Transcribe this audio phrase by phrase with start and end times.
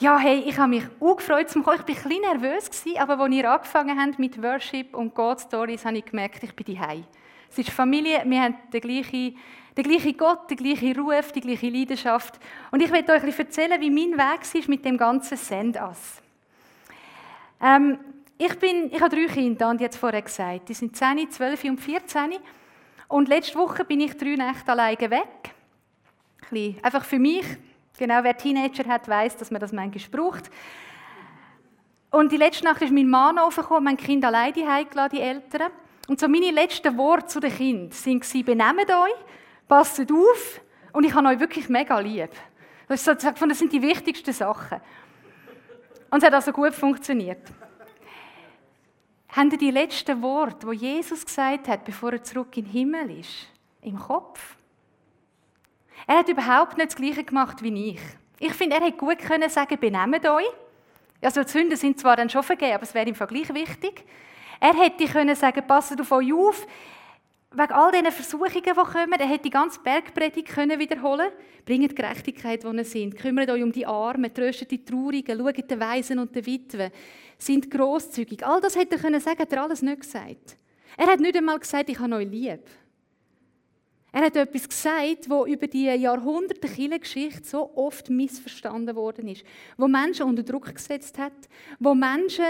[0.00, 1.78] Ja, hey, ich habe mich auch gefreut zum Kommen.
[1.86, 5.84] Ich war ein bisschen nervös, aber als ihr angefangen habt mit Worship und God Stories,
[5.84, 7.04] habe ich gemerkt, ich bin daheim.
[7.48, 9.36] Es ist Familie, wir haben den gleichen,
[9.76, 12.40] den gleichen Gott, den gleichen Ruf, die gleiche Leidenschaft.
[12.72, 16.20] Und ich werde euch ein bisschen erzählen, wie mein Weg war mit dem ganzen Sendas.
[17.62, 17.96] Ähm,
[18.36, 20.68] ich, bin, ich habe drei Kinder, und jetzt vorher gesagt.
[20.70, 22.32] Die sind 10, 12 und 14.
[23.06, 25.54] Und letzte Woche bin ich drei Nächte alleine weg.
[26.50, 27.46] Ein einfach für mich.
[27.96, 30.50] Genau, wer Teenager hat, weiß, dass man das manchmal braucht.
[32.10, 35.70] Und die letzte Nacht ist mein Mann aufgekommen, mein Kind alleine heimgelassen, die Eltern.
[36.08, 39.24] Und so meine letzten Worte zu den Kindern waren, benehmt euch,
[39.68, 40.60] passt auf
[40.92, 42.30] und ich habe euch wirklich mega lieb.
[42.88, 44.80] Das, das sind die wichtigsten Sachen.
[46.10, 47.40] Und es hat also gut funktioniert.
[49.30, 53.18] Haben ihr die letzten Worte, die Jesus gesagt hat, bevor er zurück in den Himmel
[53.18, 53.48] ist,
[53.82, 54.56] im Kopf?
[56.06, 58.00] Er hat überhaupt nicht das Gleiche gemacht wie ich.
[58.38, 60.44] Ich finde, er hätte gut können sagen, benehmt euch.
[61.22, 64.04] Also die Sünden sind zwar dann schon vergeben, aber es wäre im Vergleich wichtig.
[64.60, 66.66] Er hätte können sagen, passt auf euch auf,
[67.50, 69.12] wegen all diesen Versuchungen, die kommen.
[69.12, 71.30] Er hätte die ganze Bergpredigt können wiederholen
[71.64, 73.16] Bringt Gerechtigkeit, wo ihr seid.
[73.16, 76.90] Kümmert euch um die Armen, tröstet die Traurigen, schaut den Weisen und den Witwen.
[77.38, 78.44] Sind grosszügig.
[78.44, 80.58] All das hätte er können sagen, hat er alles nicht gesagt.
[80.96, 82.60] Er hat nicht einmal gesagt, ich habe euch lieb.
[84.14, 89.42] Er hat etwas gesagt, wo über die Jahrhunderte Geschichte so oft missverstanden worden ist,
[89.76, 91.32] wo Menschen unter Druck gesetzt hat,
[91.80, 92.44] wo Menschen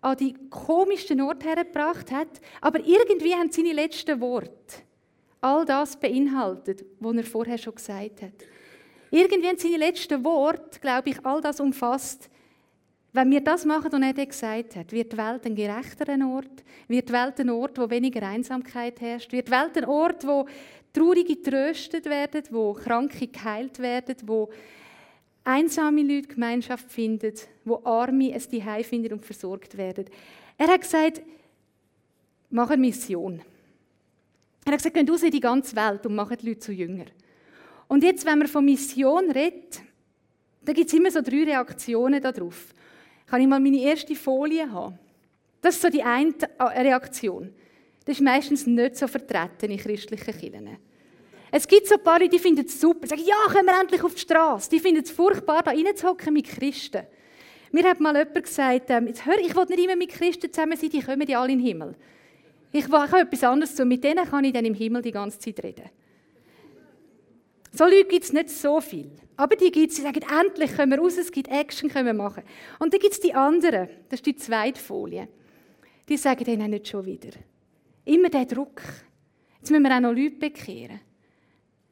[0.00, 4.76] an die komischsten Orte hergebracht hat, aber irgendwie haben seine letzten Worte
[5.42, 8.32] all das beinhaltet, was er vorher schon gesagt hat.
[9.10, 12.30] Irgendwie haben seine letzten Worte, glaube ich, all das umfasst.
[13.12, 17.08] Wenn wir das machen, was er gesagt hat, wird die Welt ein gerechterer Ort, wird
[17.08, 20.46] die Welt ein Ort, wo weniger Einsamkeit herrscht, wird die Welt ein Ort, wo
[20.92, 24.50] Traurige getröstet werden, wo Kranke geheilt werden, wo
[25.44, 30.06] einsame Leute Gemeinschaft finden, wo Arme es die finden und versorgt werden.
[30.56, 31.22] Er hat gesagt,
[32.50, 33.40] mach eine Mission.
[34.64, 37.06] Er hat gesagt, geht raus in die ganze Welt und macht die Leute zu Jünger.
[37.88, 39.80] Und jetzt, wenn man von Mission redet,
[40.62, 42.74] da gibt es immer so drei Reaktionen darauf.
[43.30, 44.98] Kann ich mal meine erste Folie haben?
[45.60, 47.54] Das ist so die eine Reaktion.
[48.04, 50.76] Das ist meistens nicht so vertreten in christlichen Kirchen.
[51.52, 53.06] Es gibt so ein paar, die finden es super.
[53.06, 54.68] Sagen, ja, können wir endlich auf die Straße.
[54.70, 57.02] Die finden es furchtbar, da reinzuhocken mit Christen.
[57.70, 60.76] Mir hat mal jemand gesagt, ähm, jetzt hör, ich will nicht immer mit Christen zusammen
[60.76, 61.94] sein, die kommen ja alle in den Himmel.
[62.72, 63.84] Ich mache etwas anderes zu.
[63.84, 65.88] Mit denen kann ich dann im Himmel die ganze Zeit reden.
[67.72, 69.10] So Leute gibt es nicht so viel.
[69.36, 72.14] Aber die gibt es, die sagen, endlich können wir raus, es gibt Action, können wir
[72.14, 72.42] machen.
[72.78, 75.28] Und dann gibt es die anderen, das ist die zweite Folie.
[76.08, 77.30] Die sagen dann nicht schon wieder.
[78.04, 78.82] Immer der Druck.
[79.58, 81.00] Jetzt müssen wir auch noch Leute bekehren.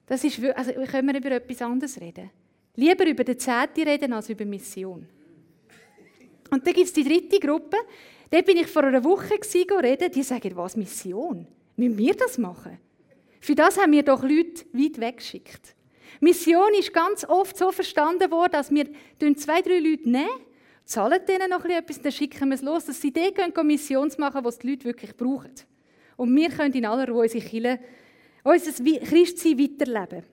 [0.07, 2.31] Das ist, also können wir über etwas anderes reden.
[2.75, 5.07] Lieber über die Zehnte reden als über Mission.
[6.51, 7.77] Und dann gibt es die dritte Gruppe.
[8.31, 9.39] Da bin ich vor einer Woche
[9.83, 10.11] reden.
[10.13, 11.47] Die sagen, was, Mission?
[11.77, 12.79] Müssen wir das machen?
[13.41, 15.75] Für das haben wir doch Leute weit weggeschickt.
[16.21, 18.87] Mission ist ganz oft so verstanden worden, dass wir
[19.37, 20.29] zwei, drei Leute nehmen,
[20.85, 24.45] zahlen denen noch etwas, dann schicken wir es los, dass sie die gehen, Mission machen,
[24.45, 25.53] was die Leute wirklich brauchen.
[26.17, 27.79] Und wir können in aller Ruhe unsere Kirche,
[28.43, 30.25] unser Christsein weiterleben.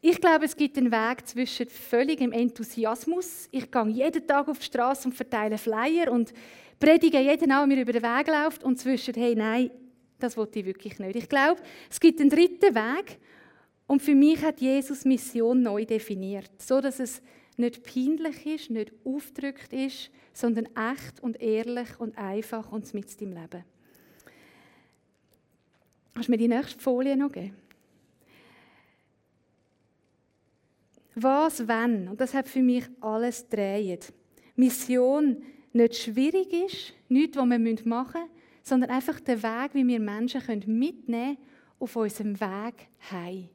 [0.00, 3.48] Ich glaube, es gibt einen Weg zwischen völligem Enthusiasmus.
[3.50, 6.34] Ich gehe jeden Tag auf die Straße und verteile Flyer und
[6.78, 9.70] predige jeden Abend, mir über den Weg läuft und zwischen, hey, nein,
[10.18, 11.16] das wollte ich wirklich nicht.
[11.16, 11.60] Ich glaube,
[11.90, 13.18] es gibt einen dritten Weg
[13.86, 17.22] und für mich hat Jesus Mission neu definiert, so dass es
[17.56, 23.32] nicht peinlich ist, nicht aufgedrückt ist, sondern echt und ehrlich und einfach und mit im
[23.32, 23.64] Leben.
[26.14, 27.56] Kannst du mir die nächste Folie noch geben?
[31.16, 32.08] Was, wenn?
[32.08, 34.12] Und das hat für mich alles dreht.
[34.56, 35.42] Mission
[35.72, 38.30] nicht schwierig ist, nichts, was wir machen müssen,
[38.64, 41.38] sondern einfach der Weg, wie wir Menschen mitnehmen können
[41.78, 43.48] auf unserem Weg heim.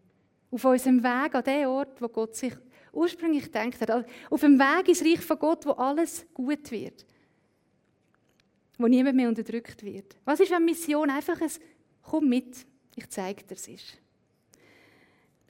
[0.52, 2.54] Auf unserem Weg an den Ort, wo Gott sich
[2.94, 4.06] ursprünglich gedacht hat.
[4.30, 7.06] Auf dem Weg ins Reich von Gott, wo alles gut wird.
[8.78, 10.16] Wo niemand mehr unterdrückt wird.
[10.26, 11.52] Was ist, wenn Mission einfach ein
[12.04, 12.66] «Komm mit,
[12.96, 13.98] ich zeige dir es ist».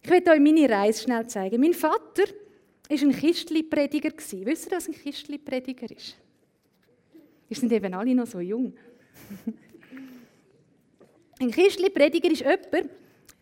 [0.01, 1.59] Ich werde euch meine Reise schnell zeigen.
[1.59, 4.11] Mein Vater war ein Kistli-Prediger.
[4.15, 6.15] Wisst ihr, was ein Kistli-Prediger ist?
[7.47, 8.73] Wir sind eben alle noch so jung.
[11.39, 12.89] ein Kistli-Prediger ist jemand,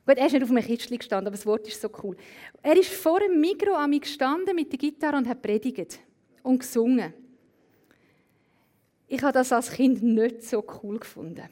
[0.08, 2.16] Gut, er ist nicht auf einem Kistchen gestanden, aber das Wort ist so cool.
[2.64, 6.00] Er ist vor dem Mikro an mich gestanden mit der Gitarre und hat predigt
[6.44, 7.14] und gesungen.
[9.10, 11.50] Ich habe das als Kind nicht so cool gefunden.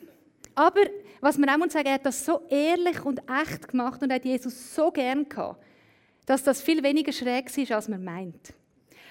[0.55, 0.85] Aber
[1.19, 4.73] was man auch sagen, er hat das so ehrlich und echt gemacht und hat Jesus
[4.73, 5.61] so gern gehabt,
[6.25, 8.53] dass das viel weniger schräg ist, als man meint.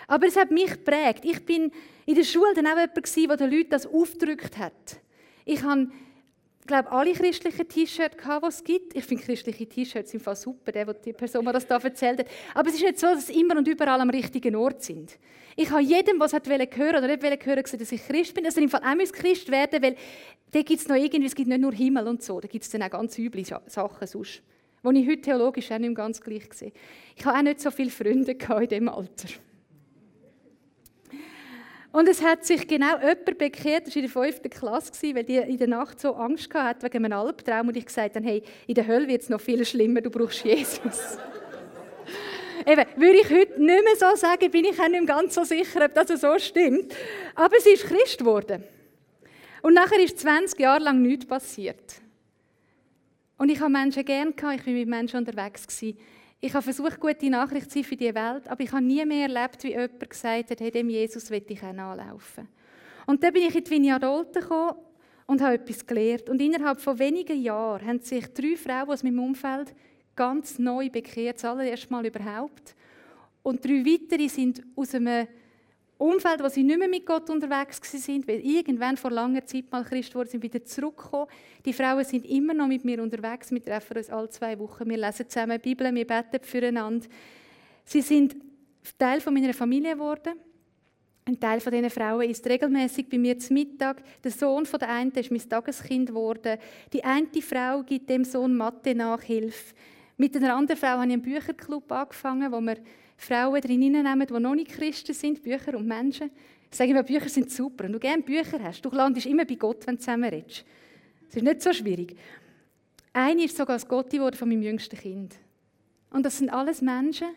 [0.07, 1.23] Aber es hat mich geprägt.
[1.23, 1.71] Ich bin
[2.07, 5.01] in der Schule dann auch jemand der den Leuten das aufgedrückt hat.
[5.45, 5.89] Ich habe,
[6.67, 8.97] glaube alle christlichen T-Shirts die es gibt.
[8.97, 12.27] Ich finde christliche T-Shirts sind fast super, der, die Person, die das da erzählt hat.
[12.55, 15.19] Aber es ist nicht so, dass sie immer und überall am richtigen Ort sind.
[15.57, 18.57] Ich habe jedem, was hat hören oder nicht hören, gesagt, dass ich Christ bin, dass
[18.57, 19.97] er im Fall auch Christ werden weil
[20.51, 22.71] da gibt es noch irgendwie, es gibt nicht nur Himmel und so, da gibt es
[22.71, 24.43] dann auch ganz üble Sachen sonst.
[24.85, 26.73] Die ich heute theologisch auch nicht ganz gleich sehe.
[27.17, 29.29] Ich habe auch nicht so viele Freunde in diesem Alter.
[31.95, 35.37] Und es hat sich genau jemand bekehrt, das war in der fünften Klasse, weil die
[35.37, 38.75] in der Nacht so Angst hatte wegen einem Albtraum und ich gesagt habe, hey, in
[38.75, 40.81] der Hölle wird es noch viel schlimmer, du brauchst Jesus.
[42.67, 45.85] Eben, würde ich heute nicht mehr so sagen, bin ich auch nicht ganz so sicher,
[45.85, 46.97] ob das so stimmt.
[47.37, 48.65] Aber sie ist Christ geworden.
[49.63, 52.01] Und nachher ist 20 Jahre lang nichts passiert.
[53.39, 55.65] Und ich habe Menschen gerne ich war mit Menschen unterwegs.
[56.45, 59.31] Ich habe versucht, gute Nachricht zu sein für die Welt, aber ich habe nie mehr
[59.31, 62.47] erlebt, wie jemand gesagt hat, hey, dem Jesus will ich auch nachlaufen.
[63.07, 64.77] Und dann bin ich in die Vineyard Olten gekommen
[65.25, 66.29] und habe etwas gelernt.
[66.29, 69.75] Und innerhalb von wenigen Jahren haben sich drei Frauen aus meinem Umfeld
[70.15, 72.77] ganz neu bekehrt, das allererste Mal überhaupt.
[73.43, 75.27] Und drei weitere sind aus einem
[75.97, 79.85] Umfeld, wo sie nicht mehr mit Gott unterwegs sind, weil irgendwann vor langer Zeit mal
[79.85, 81.29] Christ wurden, sind wieder zurückgekommen.
[81.65, 83.53] Die Frauen sind immer noch mit mir unterwegs.
[83.53, 84.89] Wir treffen uns alle zwei Wochen.
[84.89, 87.07] Wir lesen zusammen die Bibel, wir beten füreinander.
[87.85, 88.37] Sie sind
[88.99, 90.35] Teil von meiner Familie geworden.
[91.27, 94.03] Ein Teil von diesen Frauen ist regelmäßig bei mir zum Mittag.
[94.23, 96.59] Der Sohn von der einen ist mein Tageskind geworden.
[96.93, 99.75] Die eine Frau gibt dem Sohn Mathe-Nachhilfe.
[100.19, 102.77] Mit einer anderen Frau habe ich einen Bücherclub angefangen, wo wir
[103.17, 106.31] Frauen drin hineinnehmen, die noch nicht Christen sind, Bücher und Menschen.
[106.71, 107.85] Ich sage immer, Bücher sind super.
[107.85, 110.65] Wenn du gerne Bücher hast, du landest immer bei Gott, wenn du zusammen redest.
[111.27, 112.17] Das ist nicht so schwierig.
[113.13, 115.37] Eine ist sogar das Gott geworden von meinem jüngsten Kind.
[116.11, 117.29] Und das sind alles Menschen,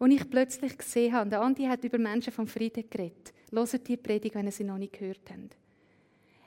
[0.00, 1.30] die ich plötzlich gesehen habe.
[1.30, 3.32] Der Andi hat über Menschen vom Frieden geredet.
[3.50, 5.56] Hört die Predigt, wenn ihr sie noch nicht gehört habt.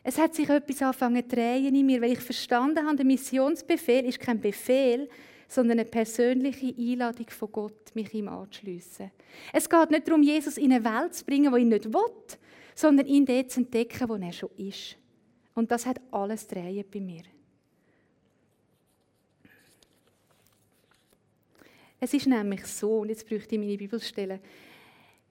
[0.03, 4.05] Es hat sich etwas angefangen zu drehen in mir, weil ich verstanden habe, der Missionsbefehl
[4.05, 5.07] ist kein Befehl,
[5.51, 9.11] sondern eine persönliche Einladung von Gott, mich ihm anzuschliessen.
[9.51, 12.37] Es geht nicht darum, Jesus in eine Welt zu bringen, die ihn nicht will,
[12.73, 14.95] sondern ihn dort zu entdecken, wo er schon ist.
[15.53, 17.23] Und das hat alles drehen bei mir.
[21.99, 24.39] Es ist nämlich so, und jetzt bräuchte ich meine Bibelstelle,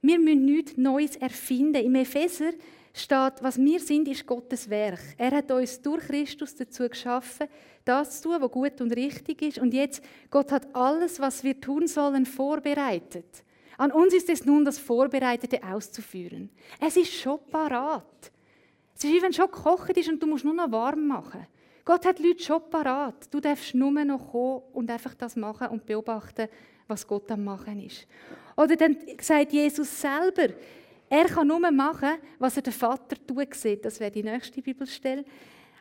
[0.03, 1.83] wir müssen nichts Neues erfinden.
[1.83, 2.53] Im Epheser
[2.93, 5.01] steht, was wir sind, ist Gottes Werk.
[5.17, 7.49] Er hat uns durch Christus dazu geschaffen,
[7.85, 9.59] das zu tun, was gut und richtig ist.
[9.59, 13.45] Und jetzt, Gott hat alles, was wir tun sollen, vorbereitet.
[13.79, 16.51] An uns ist es nun, das Vorbereitete auszuführen.
[16.79, 18.31] Es ist schon parat.
[18.95, 21.47] Es ist wie wenn schon gekocht ist und du musst nur noch warm machen.
[21.85, 23.33] Gott hat Leute schon parat.
[23.33, 26.49] Du darfst nur noch kommen und einfach das machen und beobachten,
[26.87, 28.07] was Gott am Machen ist.
[28.57, 30.53] Oder dann sagt Jesus selber,
[31.09, 33.85] er kann nur machen, was er der Vater tut sieht.
[33.85, 35.25] Das wäre die nächste Bibelstelle.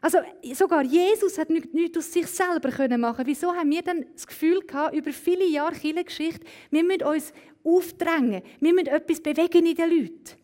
[0.01, 0.19] Also
[0.53, 3.25] sogar Jesus hat nichts, aus sich selber können machen.
[3.25, 8.41] Wieso haben wir dann das Gefühl gehabt, über viele Jahre Kirchengeschichte, wir müssen uns aufdrängen,
[8.59, 10.39] wir müssen etwas bewegen in den Leuten.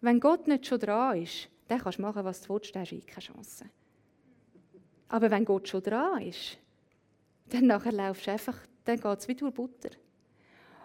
[0.00, 2.90] Wenn Gott nicht schon dran ist, dann kannst du machen, was du willst, dann hast
[2.90, 3.64] du eh keine Chance.
[5.08, 6.58] Aber wenn Gott schon dran ist,
[7.48, 9.90] dann nachher laufst du einfach, dann geht es wie durch Butter.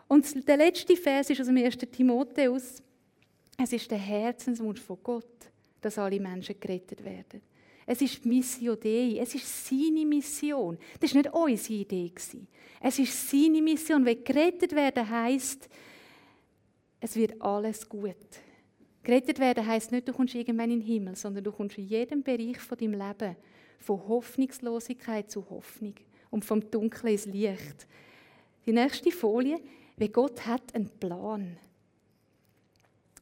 [0.08, 1.78] Und der letzte Vers ist aus dem 1.
[1.78, 2.82] Timotheus,
[3.58, 7.42] es ist der Herzenswunsch von Gott, dass alle Menschen gerettet werden.
[7.92, 10.78] Es ist Missio Dei, es ist seine Mission.
[11.00, 12.14] Das war nicht unsere Idee.
[12.80, 14.06] Es ist seine Mission.
[14.06, 15.68] Wenn gerettet werden heisst,
[17.00, 18.16] es wird alles gut.
[19.02, 22.22] Gerettet werden heisst nicht, du kommst irgendwann in den Himmel, sondern du kommst in jedem
[22.22, 23.36] Bereich von deinem Leben
[23.80, 25.96] von Hoffnungslosigkeit zu Hoffnung
[26.30, 27.88] und vom Dunkeln ins Licht.
[28.68, 29.60] Die nächste Folie,
[29.98, 31.58] wie Gott hat einen Plan.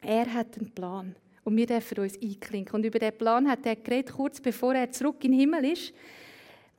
[0.01, 1.15] Er hat einen Plan.
[1.47, 2.75] Und wir dürfen uns einklinken.
[2.75, 5.93] Und über diesen Plan hat er geredet, kurz bevor er zurück in den Himmel ist.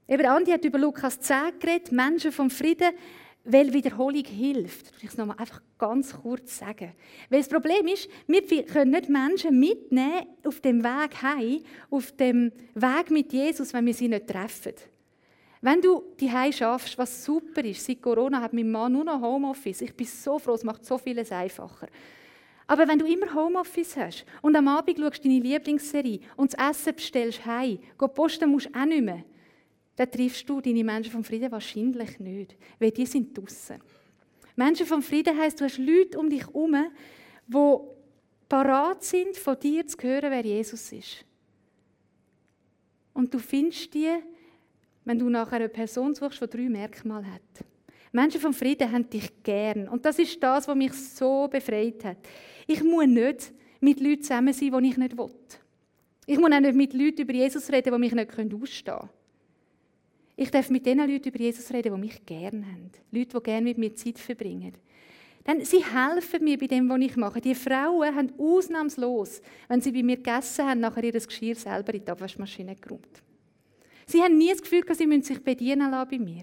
[0.06, 2.90] Eben Andi hat über Lukas 10 geredet, Menschen vom Frieden,
[3.44, 4.92] weil Wiederholung hilft.
[4.98, 6.92] Ich will es nochmal einfach ganz kurz sagen.
[7.30, 12.52] Weil das Problem ist, wir können nicht Menschen mitnehmen auf dem Weg heim, auf dem
[12.74, 14.74] Weg mit Jesus, wenn wir sie nicht treffen.
[15.62, 19.22] Wenn du die Heim schaffst, was super ist, seit Corona hat mein Mann nur noch
[19.22, 19.80] Homeoffice.
[19.80, 21.88] Ich bin so froh, es macht so vieles einfacher.
[22.68, 26.94] Aber wenn du immer Homeoffice hast und am Abend schaust deine Lieblingsserie und das Essen
[26.94, 29.24] bestellst heim, go posten musst auch nicht mehr,
[29.96, 33.78] dann triffst du deine Menschen vom Frieden wahrscheinlich nicht, weil die sind draußen.
[34.54, 36.76] Menschen vom Frieden heisst, du hast Leute um dich herum,
[37.46, 37.76] die
[38.48, 41.24] parat sind, von dir zu hören, wer Jesus ist.
[43.14, 44.14] Und du findest die,
[45.06, 47.64] wenn du nach einer Person suchst, die drei Merkmale hat.
[48.12, 49.88] Menschen vom Frieden haben dich gern.
[49.88, 52.18] Und das ist das, was mich so befreit hat.
[52.66, 55.30] Ich muss nicht mit Leuten zusammen sein, die ich nicht will.
[56.26, 59.10] Ich muss auch nicht mit Leuten über Jesus reden, die mich nicht ausstehen können.
[60.36, 62.90] Ich darf mit den Leuten über Jesus reden, die mich gern haben.
[63.10, 64.74] Leute, die gerne mit mir Zeit verbringen.
[65.46, 67.40] Denn sie helfen mir bei dem, was ich mache.
[67.40, 72.04] Die Frauen haben ausnahmslos, wenn sie bei mir gegessen haben, nachher ihr Geschirr selber in
[72.04, 73.22] die Abwaschmaschine geräumt.
[74.04, 76.42] Sie haben nie das Gefühl, sie müssen sich bedienen lassen bei mir.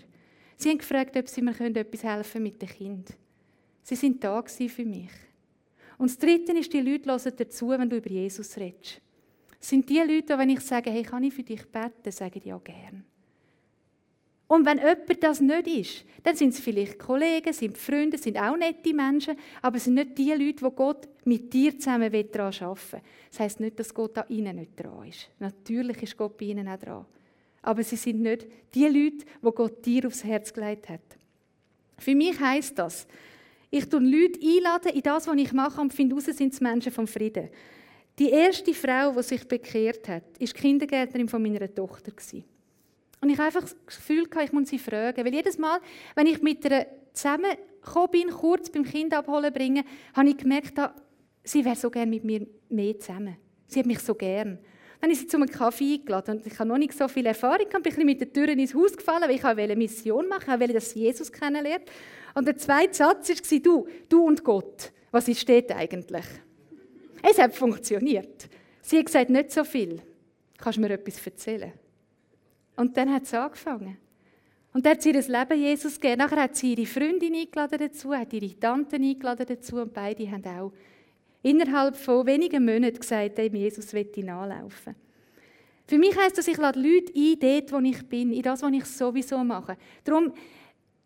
[0.57, 3.13] Sie haben gefragt, ob sie mir etwas helfen mit dem Kind.
[3.83, 5.11] Sie sind da für mich.
[5.97, 9.01] Und das Dritte ist, die Leute hören dazu, wenn du über Jesus redest.
[9.59, 12.49] Es sind die Leute, wenn ich sage, hey, kann ich für dich beten, sagen die
[12.49, 13.03] ja gern.
[14.47, 18.55] Und wenn jemand das nicht ist, dann sind es vielleicht Kollegen, sind Freunde, sind auch
[18.55, 22.91] nette Menschen, aber es sind nicht die Leute, die Gott mit dir zusammen daran arbeiten
[22.91, 23.01] will.
[23.31, 25.29] Das heisst nicht, dass Gott an ihnen nicht dran ist.
[25.39, 27.05] Natürlich ist Gott bei ihnen auch dran.
[27.65, 31.01] Aber sie sind nicht die Leute, die Gott dir aufs Herz gelegt hat.
[31.97, 33.07] Für mich heisst das,
[33.71, 36.91] ich tue Leute einladen in das, was ich mache und finde heraus, sind es Menschen
[36.91, 37.49] vom Frieden.
[38.19, 42.11] Die erste Frau, die sich bekehrt hat, war die Kindergärtnerin von meiner Tochter.
[43.21, 45.25] Und ich einfach das Gefühl, ich muss sie fragen.
[45.25, 45.79] Weil jedes Mal,
[46.13, 50.79] wenn ich mit ihr zusammengekommen bin, kurz beim Kind abholen bringen, habe ich gemerkt,
[51.43, 53.35] sie wäre so gerne mit mir mehr zusammen.
[53.67, 54.59] Sie hat mich so gern.
[55.05, 57.67] Habe ich sie zu einem Kaffee eingeladen und ich habe noch nicht so viel Erfahrung,
[57.85, 60.69] ich bin mit den Türen ins Haus gefallen, weil ich eine Mission machen wollte, ich
[60.69, 61.83] wollte, dass Jesus kennenlernt.
[62.33, 66.25] Und der zweite Satz war, du, du und Gott, was steht eigentlich?
[67.21, 68.49] Es hat funktioniert.
[68.81, 70.01] Sie hat gesagt, nicht so viel.
[70.57, 71.73] Kannst du mir etwas erzählen?
[72.75, 73.99] Und dann hat sie angefangen.
[74.73, 76.17] Und dann hat sie ihr Leben Jesus gegeben.
[76.17, 80.45] Nachher hat sie ihre Freundin eingeladen dazu, hat ihre Tante eingeladen dazu und beide haben
[80.45, 80.73] auch
[81.45, 84.95] innerhalb von wenigen Monaten gesagt, hey, Jesus wird nachlaufen.
[85.87, 88.73] Für mich heisst das, ich lade Leute ein, dort, wo ich bin, in das, was
[88.73, 89.77] ich sowieso mache.
[90.03, 90.33] Darum,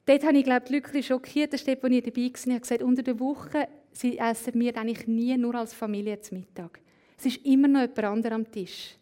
[0.05, 2.60] dort habe ich, glaube ich, Leute schockiert, das steht, wo ich dabei war, ich habe
[2.62, 6.79] gesagt, unter der Woche essen wir eigentlich nie nur als Familie zum Mittag.
[7.17, 8.96] Es ist immer noch jemand anderes am Tisch.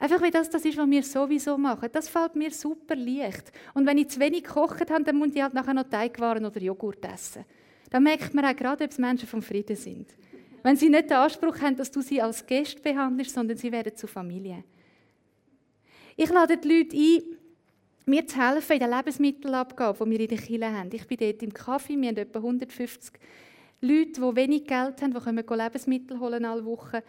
[0.00, 1.88] Einfach wie das das ist, was wir sowieso machen.
[1.92, 3.52] Das fällt mir super leicht.
[3.72, 6.60] Und wenn ich zu wenig gekocht habe, dann muss ich halt nachher noch Teigwaren oder
[6.60, 7.44] Joghurt essen.
[7.90, 10.08] Da merkt man auch gerade, ob es Menschen vom Frieden sind.
[10.62, 13.94] Wenn sie nicht den Anspruch haben, dass du sie als Gast behandelst, sondern sie werden
[13.96, 14.64] zur Familie.
[16.16, 17.36] Ich lade die Leute ein,
[18.06, 20.90] mir zu helfen in der Lebensmittelabgabe, die wir in der Kirche haben.
[20.92, 23.14] Ich bin dort im Kaffee, wir haben etwa 150
[23.80, 27.02] Leute, die wenig Geld haben, die können Lebensmittel holen alle Woche.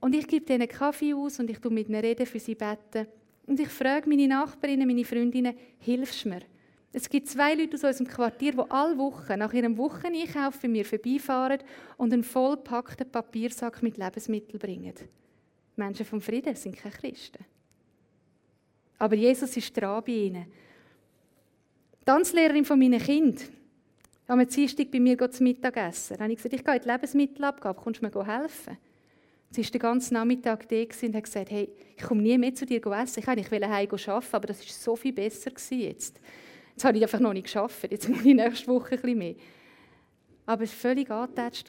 [0.00, 3.08] Und ich gebe ihnen Kaffee aus und ich tue mit ihnen reden, für sie beten.
[3.46, 6.42] Und ich frage meine Nachbarinnen, meine Freundinnen, hilfst du mir?
[6.92, 10.84] Es gibt zwei Leute aus unserem Quartier, die alle Wochen nach ihrem Wocheneinkauf bei mir
[10.84, 11.58] vorbeifahren
[11.98, 14.94] und einen vollpackten Papiersack mit Lebensmitteln bringen.
[15.76, 17.44] Menschen vom Frieden sind keine Christen.
[18.98, 20.46] Aber Jesus ist dran bei ihnen.
[22.00, 23.44] Die Tanzlehrerin von meinen Kindern,
[24.26, 26.16] am Dienstag bei mir zum Mittagessen.
[26.16, 28.78] Dann habe ich gesagt, ich gehe in die Lebensmittelabgabe, kommst du mir helfen?
[29.50, 32.66] Sie war den ganzen Nachmittag da und hat gesagt, hey, ich komme nie mehr zu
[32.66, 33.20] dir essen.
[33.20, 36.20] Ich wollte heim arbeiten, aber das war so viel besser jetzt.
[36.78, 37.90] Jetzt habe ich einfach noch nicht geschafft.
[37.90, 39.34] Jetzt muss ich nächste Woche ein bisschen mehr.
[40.46, 41.68] Aber es war völlig angetatscht.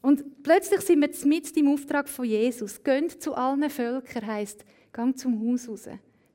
[0.00, 2.82] Und plötzlich sind wir mit im Auftrag von Jesus.
[2.82, 5.90] Geht zu allen Völkern heisst, gang zum Haus raus.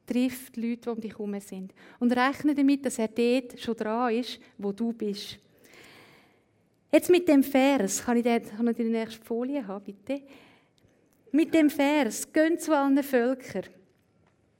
[0.05, 1.74] Triff die Leute, die um dich herum sind.
[1.97, 5.39] Und rechne damit, dass er dort schon dran ist, wo du bist.
[6.91, 10.21] Jetzt mit dem Vers, kann ich, den, kann ich die nächste Folie haben, bitte?
[11.31, 13.63] Mit dem Vers, gehen zu allen Völkern.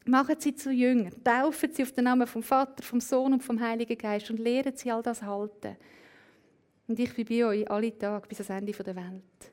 [0.08, 3.60] Machen sie zu Jüngern, taufen sie auf den Namen vom Vater, vom Sohn und vom
[3.60, 5.76] Heiligen Geist und lehren sie all das halten.
[6.88, 9.52] Und ich bin bei euch alle Tage bis ans Ende der Welt.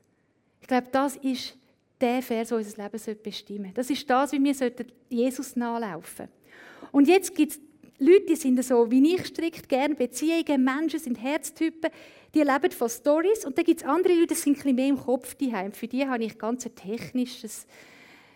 [0.61, 1.57] Ich glaube, das ist
[1.99, 3.75] der Vers, der unser Leben bestimmen sollte.
[3.75, 6.31] Das ist das, wie wir Jesus nachlaufen sollten.
[6.91, 7.59] Und jetzt gibt es
[7.97, 11.89] Leute, die sind so wie ich strikt gerne Beziehungen, Menschen sind Herztypen,
[12.33, 14.87] die leben von Stories und dann gibt es andere Leute, die sind ein bisschen mehr
[14.87, 15.71] im Kopf daheim.
[15.71, 17.65] Für die habe ich ganz ein technisches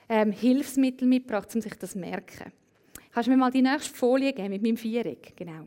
[0.09, 2.51] ähm, Hilfsmittel mitgebracht, um sich das zu merken.
[3.11, 5.33] Kannst du mir mal die nächste Folie geben mit meinem Viereck?
[5.35, 5.65] Genau.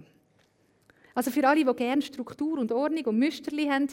[1.15, 3.89] Also für alle, die gerne Struktur und Ordnung und Müsterli haben,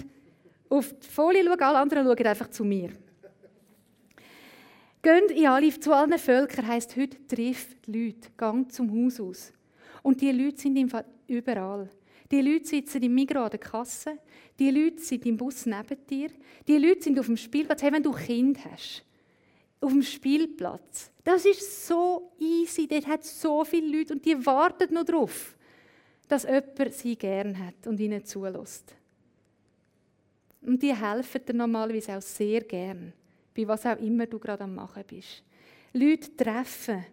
[0.70, 2.92] auf die Folie schauen, alle anderen schauen einfach zu mir.
[5.02, 9.54] Geht in alle, zu allen Völkern heisst heute, triff die Leute, gang zum Haus aus.
[10.04, 11.90] Und die Leute sind im Fall überall.
[12.32, 14.20] Die Leute sitzen im Migros an der Kasse.
[14.60, 16.30] Die Leute sind im Bus neben dir.
[16.68, 17.82] Die Leute sind auf dem Spielplatz.
[17.82, 19.04] Hey, wenn du Kind hast,
[19.82, 21.12] auf dem Spielplatz.
[21.24, 22.88] Das ist so easy.
[22.88, 25.56] Dort hat so viele Leute und die warten noch darauf,
[26.28, 28.96] dass jemand sie gern hat und ihnen zulässt.
[30.62, 33.14] Und die helfen dir normalerweise auch sehr gern,
[33.56, 35.44] bei was auch immer du gerade am machen bist.
[35.94, 37.06] Leute treffen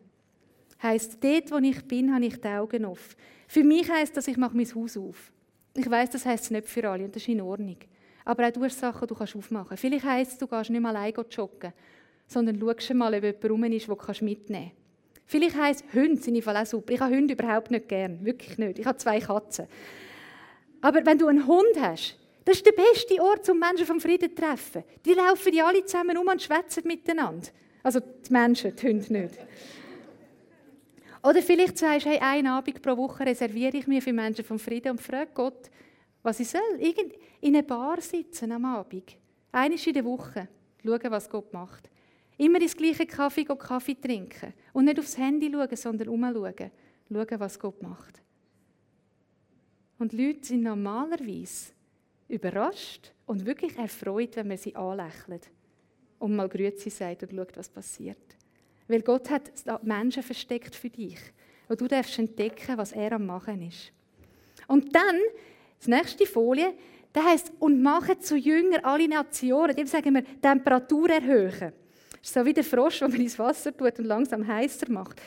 [0.83, 3.17] Heißt, dort, wo ich bin, habe ich die Augen auf.
[3.49, 5.33] Für mich heißt das, ich mache mein Haus auf.
[5.75, 7.79] Ich weiß, das heißt es nicht für alle und das ist in Ordnung.
[8.25, 9.81] Aber auch du hast Sachen, die du aufmachen kannst.
[9.81, 11.73] Vielleicht heisst es, du gehst nicht mal allein joggen,
[12.27, 14.87] sondern schaust mal, ob jemand rum ist, den du mitnehmen kannst.
[15.27, 16.93] Vielleicht heisst Hunde sind im Fall auch super.
[16.93, 18.25] Ich habe Hunde überhaupt nicht gern.
[18.25, 18.79] Wirklich nicht.
[18.79, 19.67] Ich habe zwei Katzen.
[20.81, 24.29] Aber wenn du einen Hund hast, das ist der beste Ort, um Menschen vom Frieden
[24.29, 24.85] zu treffen.
[25.05, 27.49] Die laufen ja alle zusammen um und schwätzen miteinander.
[27.83, 29.35] Also die Menschen, die Hunde nicht.
[31.25, 34.61] Oder vielleicht sagst du, hey, einen Abend pro Woche reserviere ich mir für Menschen vom
[34.61, 35.71] Frieden und frage Gott,
[36.23, 36.61] was ich soll.
[36.79, 39.17] Irgend in einer Bar sitzen am Abend.
[39.51, 40.47] Einmal in der Woche.
[40.85, 41.91] Schauen, was Gott macht.
[42.39, 44.53] Immer ins gleiche Kaffee gehen, Kaffee trinken.
[44.73, 46.71] Und nicht aufs Handy schauen, sondern umschauen.
[47.11, 48.23] Schauen, was Gott macht.
[49.99, 51.73] Und Leute sind normalerweise
[52.29, 55.51] überrascht und wirklich erfreut, wenn man sie anlächelt
[56.19, 58.37] und mal Grüezi sagt und schaut, was passiert.
[58.89, 59.51] Weil Gott hat
[59.83, 61.19] Menschen versteckt für dich,
[61.69, 63.93] wo du darfst entdecken, was er am machen ist.
[64.69, 65.17] Und dann,
[65.85, 66.75] die nächste Folie,
[67.13, 69.75] da heißt und machen zu Jünger alle Nationen.
[69.75, 71.73] Dem sagen wir Temperatur erhöhen.
[72.27, 75.23] Ist so wie der Frosch, den man ins Wasser tut und langsam heißer macht.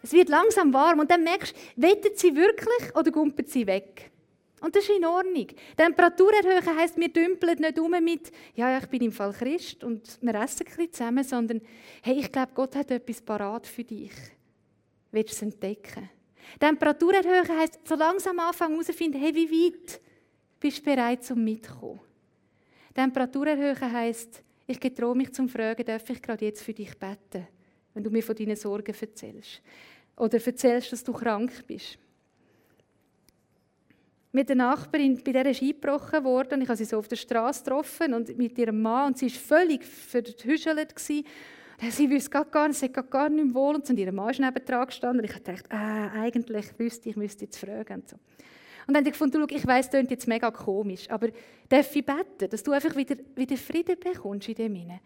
[0.00, 4.12] Es wird langsam warm und dann merkst du, wettet sie wirklich oder gumpert sie weg?
[4.60, 5.48] Und das ist in Ordnung.
[5.76, 10.18] Temperatur erhöhen heisst, wir dümpeln nicht um mit, ja, ich bin im Fall Christ und
[10.20, 11.60] wir essen ein bisschen zusammen, sondern,
[12.02, 14.12] hey, ich glaube, Gott hat etwas parat für dich.
[15.10, 16.10] Willst du es entdecken?
[16.60, 20.00] Temperatur erhöhen heisst, so langsam anfangen herauszufinden, hey, wie weit
[20.60, 22.07] bist du bereit zum Mitkommen?
[22.94, 27.46] Temperatur erhöhen heisst, ich getraue mich zum Fragen, darf ich gerade jetzt für dich beten,
[27.94, 29.62] wenn du mir von deinen Sorgen erzählst.
[30.16, 31.98] Oder erzählst, dass du krank bist
[34.32, 36.62] mit der Nachbarin, bei der ist eingebrochen worden.
[36.62, 39.58] Ich habe sie so auf der Straße getroffen und mit ihrem Mann und sie war
[39.58, 40.94] völlig verhüschelt.
[41.90, 44.40] Sie wusste gar, gar nicht, sie gar, gar nicht mehr wohl und ihr Mann ist
[44.40, 45.20] neben gestanden.
[45.20, 47.94] Und ich dachte, ah, eigentlich wüsste ich, müsste jetzt fragen.
[47.94, 48.16] Und, so.
[48.86, 51.28] Und dann habe ich gefunden, ich weiss, das klingt jetzt mega komisch, aber
[51.68, 55.00] darf ich beten, dass du einfach wieder, wieder Frieden bekommst in dem Sinne?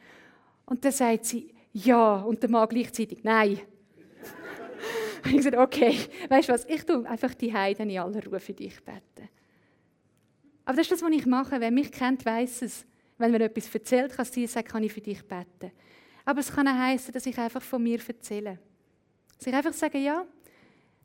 [0.66, 3.58] Und dann sagt sie, ja, und der Mann gleichzeitig, nein.
[5.24, 5.96] Und ich gesagt, okay,
[6.28, 9.28] weißt du was, ich tue einfach die Heiden in aller Ruhe für dich beten.
[10.64, 11.60] Aber das ist das, was ich mache.
[11.60, 12.84] Wer mich kennt, weiß es.
[13.18, 15.72] Wenn mir etwas erzählt, kann sie sagen, kann ich für dich beten.
[16.24, 18.58] Aber es kann auch heißen, dass ich einfach von mir erzähle.
[19.38, 20.24] Dass ich einfach sage, ja,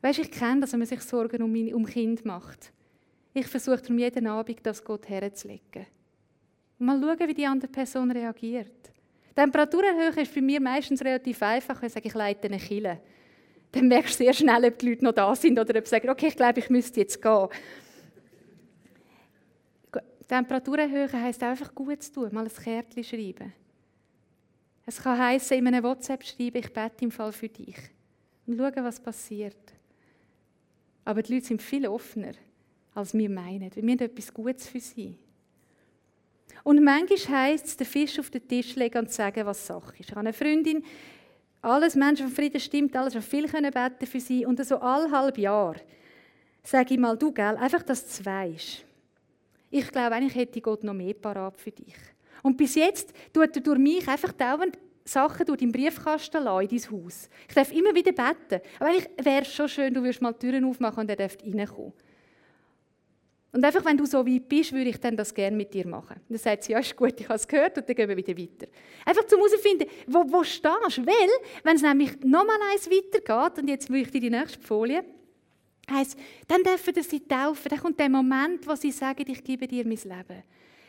[0.02, 2.72] weißt, ich kenne das, wenn man sich Sorgen um, mein, um Kind macht.
[3.34, 5.86] Ich versuche darum jeden Abend, das Gott herzulegen.
[6.80, 8.92] Mal schauen, wie die andere Person reagiert.
[9.36, 13.00] Temperatur erhöhen ist bei mir meistens relativ einfach, wenn ich sage, ich leite eine Kille
[13.72, 16.10] dann merkst du sehr schnell, ob die Leute noch da sind oder ob sie sagen,
[16.10, 17.48] okay, ich glaube, ich müsste jetzt gehen.
[20.28, 23.54] Temperatur erhöhen heisst einfach gut zu tun, mal ein Kärtchen schreiben.
[24.86, 27.78] Es kann heißen, in einem WhatsApp schreiben, ich bete im Fall für dich.
[28.46, 29.74] Und schauen, was passiert.
[31.08, 32.34] Aber die Leute sind viel offener,
[32.94, 33.72] als wir meinen.
[33.74, 35.18] Wir haben etwas Gutes für sie.
[36.66, 40.10] Und manchmal heisst es, den Fisch auf den Tisch legen und sagen, was Sache ist.
[40.10, 40.84] Ich habe eine Freundin,
[41.62, 44.46] alles Menschen von Frieden stimmt, alles, was viel können beten für sie.
[44.46, 45.78] Und so alle halb Jahr
[46.62, 48.84] sage ich mal, du, gell, einfach, dass du weißt.
[49.70, 51.96] Ich glaube, eigentlich hätte Gott noch mehr parat für dich.
[52.44, 56.78] Und bis jetzt tut er durch mich einfach dauernd Sachen durch deinen Briefkasten lassen, in
[56.78, 57.30] dein Haus.
[57.48, 58.62] Ich darf immer wieder beten.
[58.80, 61.38] Aber eigentlich wäre es schon schön, du würdest mal die Türen aufmachen und er darf
[61.44, 61.94] reinkommen.
[63.54, 66.20] Und einfach, wenn du so weit bist, würde ich dann das gerne mit dir machen.
[66.28, 68.38] Dann sagt sie, ja, ist gut, ich habe es gehört und dann gehen wir wieder
[68.38, 68.68] weiter.
[69.06, 70.98] Einfach zum herausfinden, wo, wo stehst?
[70.98, 71.30] Weil,
[71.64, 75.04] wenn es nämlich nochmal eins weitergeht, und jetzt möchte ich die nächste Folie,
[75.90, 76.18] heisst,
[76.48, 77.70] dann dürfen sie taufen.
[77.70, 80.44] Dann kommt der Moment, wo sie sagen, ich gebe dir mein Leben.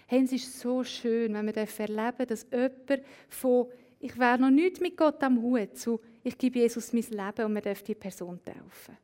[0.06, 3.66] Hey, es ist so schön, wenn wir erleben dass jemand von
[4.00, 7.52] ich wäre noch nicht mit Gott am Hut zu ich gebe Jesus mein Leben und
[7.52, 8.96] man darf die Person taufen.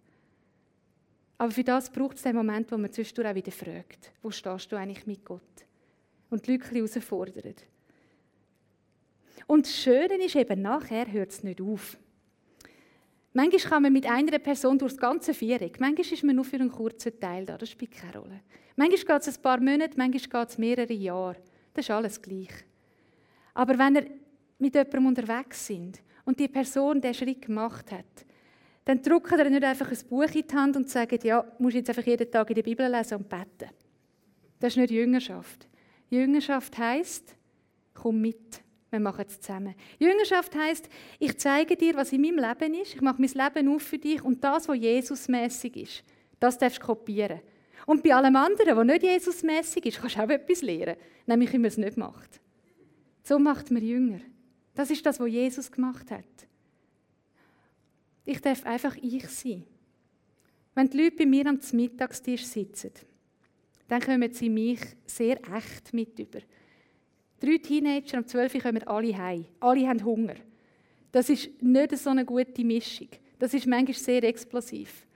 [1.39, 4.71] Aber für das braucht es den Moment, wo man zwischendurch auch wieder fragt, wo stehst
[4.71, 5.41] du eigentlich mit Gott?
[6.31, 7.65] Und die Leute herausfordert.
[9.47, 11.97] Und das Schöne ist eben, nachher hört es nicht auf.
[13.33, 16.57] Manchmal kann man mit einer Person durch das ganze Viereck, manchmal ist man nur für
[16.57, 18.41] einen kurzen Teil da, das spielt keine Rolle.
[18.77, 21.37] Manchmal geht es ein paar Monate, manchmal geht es mehrere Jahre.
[21.73, 22.53] Das ist alles gleich.
[23.55, 24.07] Aber wenn ihr
[24.65, 28.25] mit jemandem unterwegs sind und die Person den Schritt gemacht hat,
[28.87, 31.91] dann drücken ihr nicht einfach ein Buch in die Hand und sagen, ja, musst jetzt
[31.91, 33.71] einfach jeden Tag in der Bibel lesen und beten.
[34.61, 35.69] Das ist nicht Jüngerschaft.
[36.09, 37.35] Jüngerschaft heißt,
[37.93, 39.75] komm mit, wir machen es zusammen.
[39.99, 43.83] Jüngerschaft heißt, ich zeige dir, was in meinem Leben ist, ich mache mein Leben auf
[43.83, 46.05] für dich und das, was Jesusmäßig ist,
[46.41, 47.41] das darfst du kopieren.
[47.87, 50.97] Und bei allem anderen, was nicht Jesusmäßig ist, kannst du auch etwas lernen,
[51.27, 52.41] nämlich wie man es nicht macht.
[53.23, 54.21] So macht man Jünger.
[54.75, 56.25] Das ist das, was Jesus gemacht hat.
[58.25, 59.65] Ich darf einfach ich sein.
[60.75, 62.91] Wenn die Leute bei mir am Mittagstisch sitzen,
[63.87, 66.41] dann kommen sie mich sehr echt mit über.
[67.39, 69.45] Drei Teenager um 12 Uhr kommen alle heim.
[69.61, 70.37] Alle haben Hunger.
[71.13, 73.09] Das ist nicht so eine gute Mischung.
[73.39, 75.07] Das ist manchmal sehr explosiv.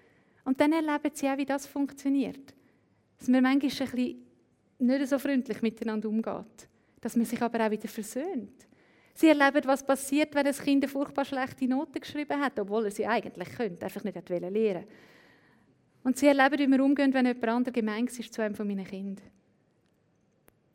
[0.44, 2.54] Und dann erleben sie auch, wie das funktioniert.
[3.18, 4.24] Dass man manchmal ein bisschen
[4.78, 6.68] nicht so freundlich miteinander umgeht.
[7.00, 8.66] Dass man sich aber auch wieder versöhnt.
[9.18, 12.92] Sie erleben, was passiert, wenn ein Kind eine furchtbar schlechte Note geschrieben hat, obwohl er
[12.92, 14.84] sie eigentlich könnte, einfach nicht lernen wollte.
[16.04, 18.86] Und sie erleben, wie wir umgehen, wenn jemand anderes gemein ist zu einem von meinen
[18.86, 19.26] Kindern.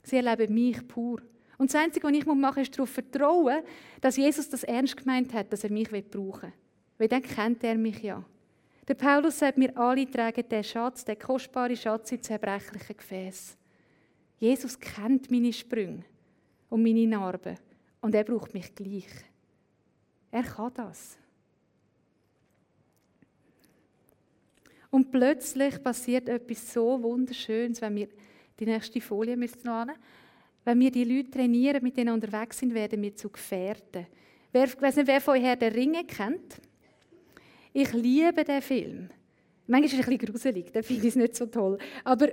[0.03, 1.21] Sie erleben mich pur.
[1.57, 3.63] Und das Einzige, was ich machen muss, ist darauf vertrauen,
[4.01, 6.53] dass Jesus das ernst gemeint hat, dass er mich brauchen will.
[6.97, 8.25] Weil dann kennt er mich ja.
[8.85, 13.57] Der Paulus sagt, wir alle tragen den Schatz, den kostbaren Schatz in zerbrechlichen Gefäß.
[14.37, 16.03] Jesus kennt meine Sprünge
[16.67, 17.57] und meine Narben.
[18.03, 19.07] Und er braucht mich gleich.
[20.29, 21.17] Er kann das.
[24.91, 28.09] Und plötzlich passiert etwas so Wunderschönes, wenn wir
[28.59, 29.87] die nächste Folie müssen noch
[30.65, 34.05] wenn wir die Leute trainieren, mit denen unterwegs sind, werden wir zu Gefährten.
[34.51, 36.61] Wer, ich weiß nicht, wer von euch den Ringe kennt.
[37.71, 39.09] Ich liebe den Film.
[39.65, 41.77] Manchmal ist es ein bisschen gruselig, da finde ich es nicht so toll.
[42.03, 42.29] Aber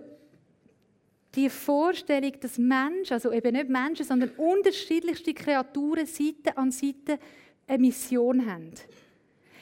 [1.34, 7.18] die Vorstellung, dass Menschen, also eben nicht Menschen, sondern unterschiedlichste Kreaturen Seite an Seite
[7.66, 8.72] eine Mission haben.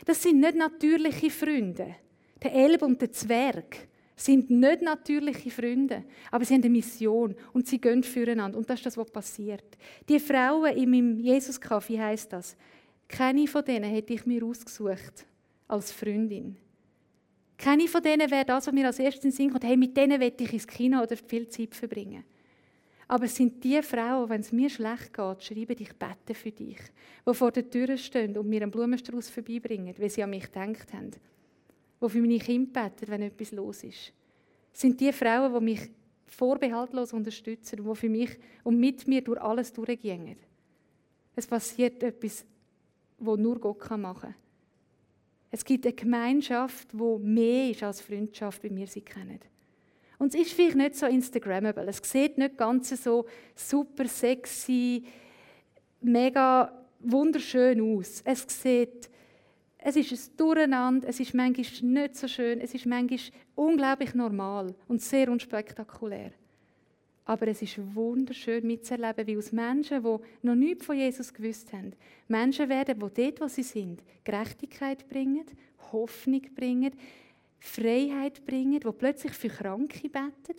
[0.05, 1.97] Das sind nicht natürliche Freunde.
[2.43, 7.67] Der Elb und der Zwerg sind nicht natürliche Freunde, aber sie haben eine Mission und
[7.67, 8.59] sie gehen füreinander.
[8.59, 9.65] Und das ist das, was passiert.
[10.09, 12.57] Die Frauen in meinem Jesus-Kaffee heisst das.
[13.07, 15.27] Keine von denen hätte ich mir ausgesucht
[15.69, 16.57] als Freundin.
[17.59, 19.65] Keine von denen wäre das, was mir als erstes in den Sinn kommt.
[19.65, 22.25] Hey, mit denen will ich ins Kino oder viel Zeit verbringen.
[23.09, 26.79] Aber es sind die Frauen, wenn es mir schlecht geht, schreiben, ich bete für dich,
[27.27, 30.93] die vor der Tür stehen und mir einen Blumenstrauß vorbeibringen, weil sie an mich gedacht
[30.93, 31.11] haben
[32.01, 34.13] die für meine Kinder beten, wenn etwas los ist.
[34.73, 35.91] Das sind die Frauen, die mich
[36.27, 40.37] vorbehaltlos unterstützen und die für mich und mit mir durch alles durchgehen.
[41.35, 42.45] Es passiert etwas,
[43.19, 44.35] was nur Gott machen kann.
[45.51, 49.41] Es gibt eine Gemeinschaft, die mehr ist als Freundschaft, wie wir sie kennen.
[50.19, 51.87] Und es ist vielleicht nicht so Instagrammable.
[51.87, 55.05] Es sieht nicht ganz so super sexy,
[56.01, 58.21] mega wunderschön aus.
[58.25, 59.09] Es sieht
[59.81, 63.21] es ist ein Durcheinander, es ist manchmal nicht so schön, es ist manchmal
[63.55, 66.33] unglaublich normal und sehr unspektakulär.
[67.29, 71.93] Aber es ist wunderschön mitzuerleben, wie aus Menschen, die noch nichts von Jesus gewusst haben,
[72.27, 75.45] Menschen werden, die dort, wo sie sind, Gerechtigkeit bringen,
[75.93, 76.91] Hoffnung bringen,
[77.59, 80.57] Freiheit bringen, die plötzlich für Kranke beten.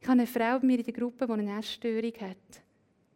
[0.00, 2.62] Ich habe eine Frau bei mir in der Gruppe, die eine Essstörung hat.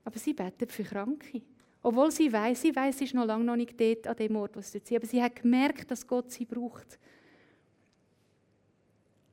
[0.05, 1.43] Aber sie betet für Kranke.
[1.83, 4.55] Obwohl sie weiß, sie weiß, sie ist noch lange noch nicht dort an dem Ort,
[4.55, 7.01] wo sie dort Aber sie hat gemerkt, dass Gott sie braucht.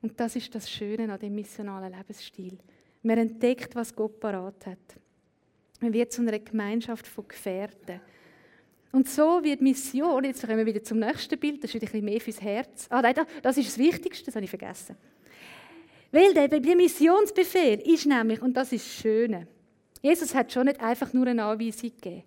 [0.02, 2.58] Und das ist das Schöne an dem missionalen Lebensstil.
[3.02, 4.78] Man entdeckt, was Gott parat hat.
[5.80, 8.00] Man wird zu einer Gemeinschaft von Gefährten.
[8.92, 12.04] Und so wird Mission, jetzt kommen wir wieder zum nächsten Bild, das ist ein bisschen
[12.04, 12.86] mehr fürs Herz.
[12.90, 14.96] Ah, nein, das ist das Wichtigste, das habe ich vergessen.
[16.10, 19.46] Weil der, der Missionsbefehl ist nämlich, und das ist das Schöne,
[20.02, 22.24] Jesus hat schon nicht einfach nur eine Anweisung gegeben.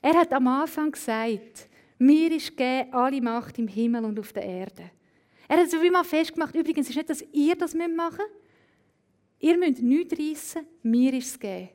[0.00, 4.44] Er hat am Anfang gesagt, mir ist gegeben alle Macht im Himmel und auf der
[4.44, 4.90] Erde.
[5.46, 8.41] Er hat so wie mal festgemacht, übrigens ist nicht, dass ihr das machen müsst.
[9.42, 11.70] Ihr müsst nichts reissen, mir ist es gegeben.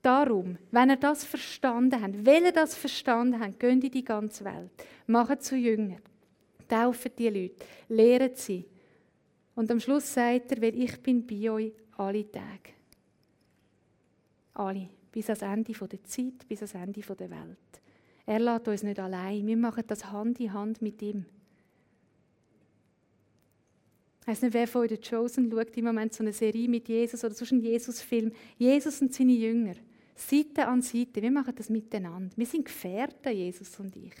[0.00, 4.44] Darum, wenn ihr das verstanden habt, weil ihr das verstanden habt, geht in die ganze
[4.44, 4.70] Welt.
[5.08, 6.02] Macht zu Jüngern.
[6.68, 7.64] Taufen die Leute.
[7.88, 8.66] Lehrt sie.
[9.56, 12.70] Und am Schluss sagt er, weil ich bin bei euch alle Tage.
[14.54, 17.58] Alle bis ans Ende der Zeit, bis ans Ende der Welt.
[18.26, 19.44] Er lässt uns nicht allein.
[19.44, 21.26] Wir machen das Hand in Hand mit ihm.
[24.24, 27.22] Ich weiß nicht, wer von The Chosen schaut im Moment so eine Serie mit Jesus
[27.22, 28.32] oder sonst einen Jesus-Film.
[28.56, 29.74] Jesus und seine Jünger.
[30.16, 31.20] Seite an Seite.
[31.20, 32.34] Wir machen das miteinander.
[32.34, 34.14] Wir sind Gefährten, Jesus und ich.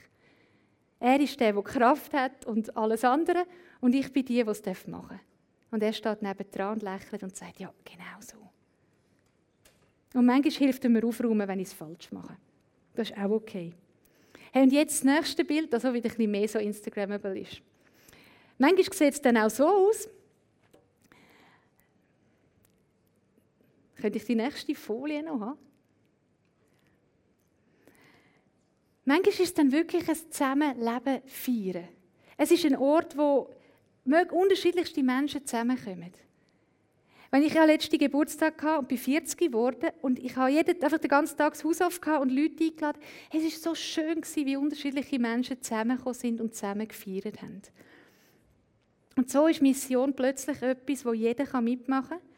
[1.00, 3.46] Er ist der, der Kraft hat und alles andere.
[3.80, 5.20] Und ich bin die, die es machen darf.
[5.70, 8.36] Und er steht neben dran und lächelt und sagt, ja, genau so.
[10.18, 12.36] Und manchmal hilft er mir aufräumen, wenn ich es falsch mache.
[12.94, 13.72] Das ist auch okay.
[14.52, 17.62] Hey, und jetzt das nächste Bild, das auch wieder ein bisschen mehr so Instagrammable ist.
[18.58, 20.08] Manchmal sieht es dann auch so aus.
[23.96, 25.58] Könnte ich die nächste Folie noch haben?
[29.04, 31.88] Manchmal ist es dann wirklich ein Zusammenleben feiern.
[32.36, 33.50] Es ist ein Ort, wo
[34.04, 36.12] unterschiedlichste Menschen zusammenkommen.
[37.30, 40.98] Wenn ich ja letzten Geburtstag hatte und bin 40 geworden und ich habe jeden, einfach
[40.98, 45.18] den ganzen Tag das Haus aufgehauen und Leute eingeladen, es war so schön, wie unterschiedliche
[45.18, 47.62] Menschen zusammengekommen sind und zusammen gefeiert haben.
[49.16, 52.28] Und so ist Mission plötzlich etwas, wo jeder mitmachen kann.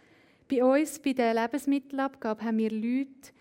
[0.48, 3.32] Bei uns, bei der Lebensmittelabgabe, haben wir Leute,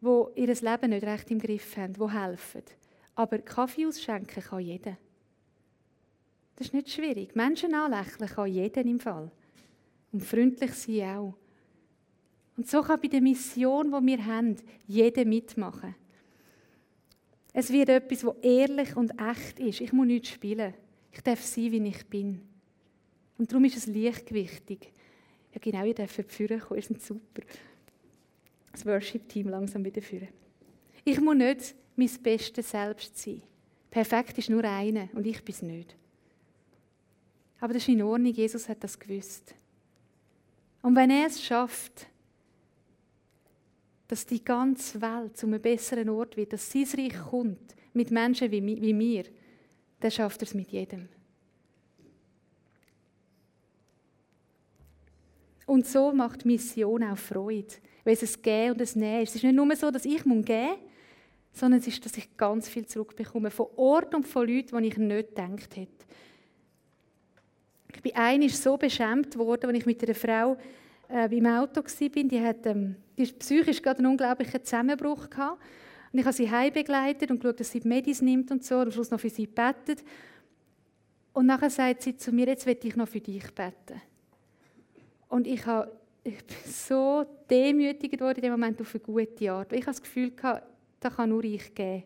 [0.00, 2.62] die ihr Leben nicht recht im Griff haben, die helfen.
[3.14, 4.96] Aber Kaffee ausschenken kann jeder.
[6.56, 7.34] Das ist nicht schwierig.
[7.34, 9.30] Menschen anlächeln kann jeder im Fall.
[10.12, 11.34] Und freundlich sein auch.
[12.56, 15.94] Und so kann bei der Mission, die wir haben, jeder mitmachen.
[17.52, 19.80] Es wird etwas, das ehrlich und echt ist.
[19.80, 20.74] Ich muss nichts spielen.
[21.12, 22.40] Ich darf sein, wie ich bin.
[23.38, 24.92] Und darum ist es Licht wichtig.
[25.52, 26.78] Ja, genau, ihr dürft führen kommen.
[26.78, 27.42] Ihr seid super.
[28.72, 30.28] Das Worship-Team langsam wieder führen.
[31.04, 33.42] Ich muss nicht mein bestes Selbst sein.
[33.90, 35.96] Perfekt ist nur einer und ich bin es nicht.
[37.58, 39.54] Aber das ist in Ordnung, Jesus hat das gewusst.
[40.82, 42.06] Und wenn er es schafft,
[44.08, 48.50] dass die ganze Welt zu einem besseren Ort wird, dass sein Reich kommt, mit Menschen
[48.50, 49.24] wie, wie mir,
[50.00, 51.08] dann schafft er es mit jedem.
[55.66, 59.30] Und so macht Mission auch Freude, weil es ein Gehen und ein Nehmen ist.
[59.30, 60.78] Es ist nicht nur so, dass ich geben muss,
[61.52, 64.96] sondern es ist, dass ich ganz viel zurückbekomme von Orten und von Leuten, die ich
[64.96, 66.04] nicht gedacht hätte.
[67.94, 70.56] Ich bin einmal so beschämt worden, als ich mit einer Frau
[71.08, 72.08] äh, im Auto war.
[72.24, 75.60] Die hat ähm, die psychisch gerade einen unglaublichen Zusammenbruch gehabt.
[76.12, 78.76] Und ich habe sie heim begleitet und geschaut, dass sie die Medis nimmt und so,
[78.76, 80.02] und am Schluss noch für sie betet.
[81.32, 84.00] Und nachher sagt sie zu mir, jetzt will ich noch für dich beten.
[85.28, 85.92] Und ich, habe,
[86.24, 89.72] ich bin so demütigt worden in dem Moment auf eine gute Art.
[89.72, 90.66] Ich habe das Gefühl, gehabt,
[90.98, 92.02] das kann nur ich geben.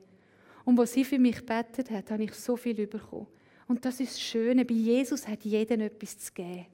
[0.65, 3.27] Und was sie für mich betet hat, habe ich so viel bekommen.
[3.67, 6.67] Und das ist das Schöne, bei Jesus hat jeder etwas zu geben.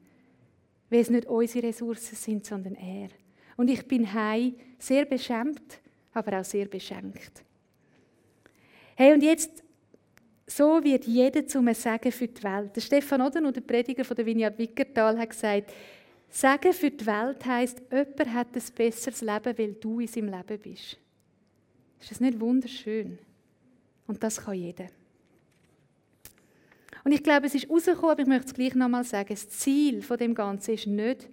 [0.89, 3.09] Weil es nicht unsere Ressourcen sind, sondern er.
[3.57, 5.81] Und ich bin heim sehr beschämt,
[6.13, 7.45] aber auch sehr beschenkt.
[8.97, 9.63] Hey, und jetzt,
[10.47, 12.75] so wird jeder zum Segen für die Welt.
[12.75, 15.73] Der Stefan Oden, der Prediger von der Vineyard Wickertal, hat gesagt,
[16.29, 20.59] Segen für die Welt heisst, jemand hat ein besseres Leben, weil du in seinem Leben
[20.61, 20.99] bist.
[22.01, 23.19] Ist das nicht wunderschön?
[24.07, 24.87] Und das kann jeder.
[27.05, 30.03] Und ich glaube, es ist rausgekommen, aber ich möchte es gleich nochmal sagen, das Ziel
[30.03, 31.29] von dem Ganzen ist nicht,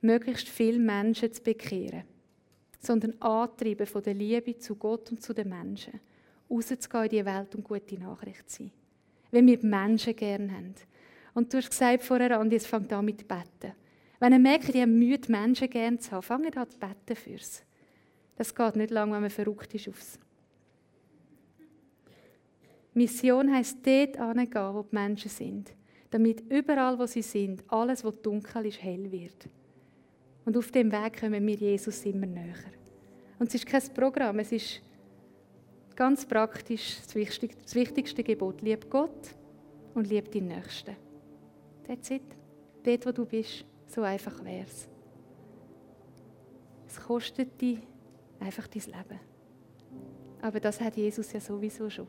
[0.00, 2.04] möglichst viele Menschen zu bekehren,
[2.86, 6.00] sondern Antreiben von der Liebe zu Gott und zu den Menschen,
[6.50, 8.72] rauszugehen in die Welt und gute Nachricht zu sein.
[9.30, 10.74] Wenn wir die Menschen gerne haben.
[11.34, 13.72] Und du hast gesagt vorher, Andi, es fängt an mit Betten.
[14.20, 17.16] Wenn ihr merkt, ihr habt Mühe, die Menschen gerne zu haben, fangt an zu beten
[17.16, 17.62] fürs.
[18.36, 20.18] Das geht nicht lange, wenn man verrückt ist aufs
[22.94, 25.72] Mission heisst dort hingehen, wo die Menschen sind.
[26.10, 29.48] Damit überall, wo sie sind, alles, was dunkel ist, hell wird.
[30.44, 32.54] Und auf dem Weg kommen wir Jesus immer näher.
[33.38, 34.82] Und es ist kein Programm, es ist
[35.96, 38.60] ganz praktisch das wichtigste, das wichtigste Gebot.
[38.62, 39.34] Lieb Gott
[39.94, 40.96] und lieb deinen Nächsten.
[41.86, 42.22] That's it.
[42.82, 44.88] Dort, wo du bist, so einfach wäre es.
[46.86, 47.78] Es kostet dich
[48.40, 49.20] einfach dein Leben.
[50.42, 52.06] Aber das hat Jesus ja sowieso schon.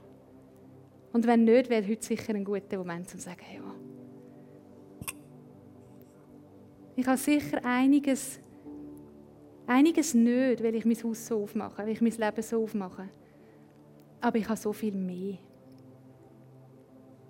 [1.13, 3.75] Und wenn nicht, wäre heute sicher ein guter Moment, um zu sagen, ja.
[6.95, 8.39] Ich habe sicher einiges,
[9.67, 13.10] einiges nicht, weil ich mein Haus so aufmache, weil ich mein Leben so aufmache.
[14.21, 15.38] Aber ich habe so viel mehr.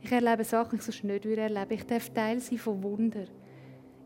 [0.01, 3.25] Ich erlebe Sachen, die ich sonst nicht erleben Ich darf Teil sein von Wunder.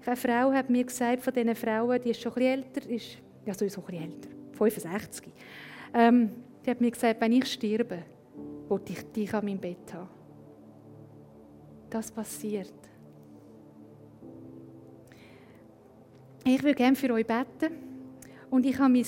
[0.05, 3.53] Eine Frau hat mir gesagt, von diesen Frauen, die ist schon bisschen älter, ist, ja,
[3.53, 5.29] so ein älter, 65.
[5.93, 6.31] Ähm,
[6.65, 8.03] die hat mir gesagt, wenn ich sterbe,
[8.69, 10.07] wollte ich dich an meinem Bett haben.
[11.89, 12.88] Das passiert.
[16.45, 17.73] Ich würde gerne für euch beten.
[18.49, 19.05] Und ich habe mein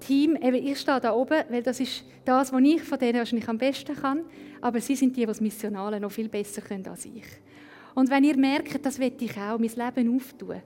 [0.00, 3.48] Team, eben ich stehe da oben, weil das ist das, was ich von denen wahrscheinlich
[3.48, 4.24] am besten kann.
[4.60, 7.24] Aber sie sind die, die das Missionale noch viel besser können als ich.
[7.94, 10.62] Und wenn ihr merkt, das will ich auch, mein Leben auftun,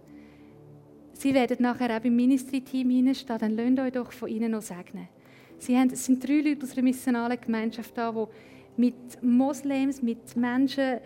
[1.13, 5.09] sie werden nachher auch im Ministry-Team hineinstehen, dann lasst euch doch von ihnen noch segnen.
[5.59, 10.37] Sie haben, es sind drei Leute aus einer missionalen Gemeinschaft da, die mit Moslems, mit
[10.37, 10.99] Menschen,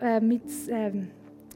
[0.00, 1.10] äh, mit ähm,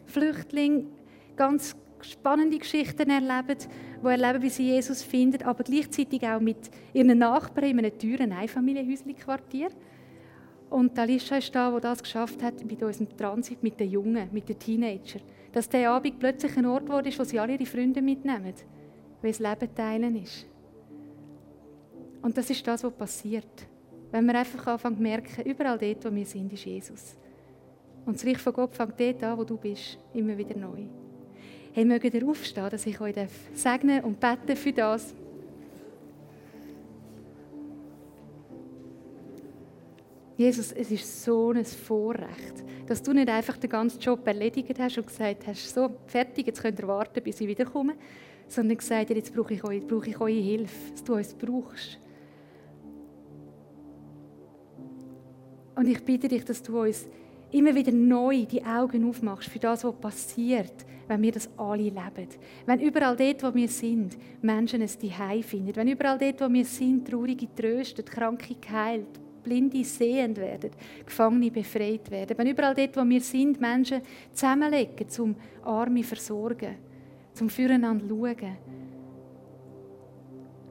[0.06, 0.88] Flüchtlingen
[1.36, 3.58] ganz spannende Geschichten erleben,
[4.02, 8.32] die erleben, wie sie Jesus finden, aber gleichzeitig auch mit ihren Nachbarn in einem teuren
[8.32, 9.68] Einfamilienhäuschen-Quartier.
[10.70, 14.48] Und Alicia ist da, die das geschafft hat mit unserem Transit, mit den Jungen, mit
[14.48, 15.22] den Teenagern.
[15.52, 18.52] Dass der Abend plötzlich ein Ort wurde, wo sie alle ihre Freunde mitnehmen,
[19.22, 20.46] weil es Leben teilen ist.
[22.20, 23.66] Und das ist das, was passiert.
[24.10, 27.16] Wenn wir einfach anfangen zu merken, überall dort, wo wir sind, ist Jesus.
[28.04, 30.86] Und das Reich von Gott fängt dort an, wo du bist, immer wieder neu.
[31.72, 33.14] Hey, mögt ihr aufstehen, dass ich euch
[33.54, 35.14] segnen und beten für das?
[40.36, 44.96] Jesus, es ist so ein Vorrecht, dass du nicht einfach den ganzen Job erledigt hast
[44.96, 47.94] und gesagt hast, so, fertig, jetzt könnt ihr warten, bis ich wiederkomme,
[48.46, 51.98] sondern gesagt hast, jetzt brauche ich, euch, brauche ich eure Hilfe, dass du uns brauchst.
[55.74, 57.08] Und ich bitte dich, dass du uns
[57.50, 62.28] immer wieder neu die Augen aufmachst für das, was passiert, wenn wir das alle leben.
[62.66, 65.74] Wenn überall dort, wo wir sind, Menschen es die finden.
[65.74, 70.70] Wenn überall dort, wo wir sind, Traurige tröstet, Kranke geheilt, Blinde sehend werden,
[71.06, 72.36] Gefangene befreit werden.
[72.36, 76.76] Wenn überall dort, wo wir sind, Menschen zusammenlegen, zum Arme versorgen,
[77.32, 78.56] zum Füreinander schauen.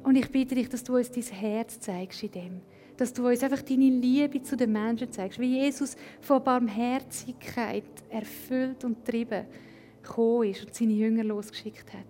[0.03, 2.61] Und ich bitte dich, dass du uns dein Herz zeigst in dem.
[2.97, 5.39] Dass du uns einfach deine Liebe zu den Menschen zeigst.
[5.39, 9.45] Wie Jesus von Barmherzigkeit erfüllt und getrieben
[10.01, 12.05] gekommen ist und seine Jünger losgeschickt hat.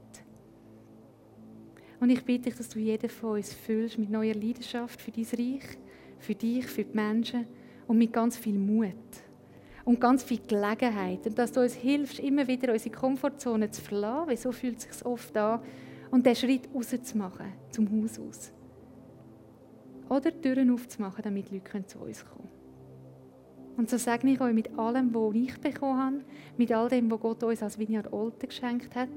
[2.00, 5.26] Und ich bitte dich, dass du jeden von uns füllst mit neuer Leidenschaft für dein
[5.26, 5.78] Reich
[6.20, 7.46] für dich, für die Menschen
[7.88, 8.94] und mit ganz viel Mut
[9.86, 11.26] und ganz viel Gelegenheit.
[11.26, 14.84] Und dass du uns hilfst, immer wieder unsere Komfortzone zu verlassen, weil so fühlt es
[14.84, 15.62] sich oft an,
[16.10, 18.52] und den Schritt rauszumachen, zum Haus aus.
[20.10, 22.58] Oder Türen aufzumachen, damit Leute zu uns kommen können.
[23.78, 26.16] Und so sage ich euch mit allem, was ich bekommen habe,
[26.58, 29.10] mit all dem, was Gott uns als Vineyard Olten geschenkt hat,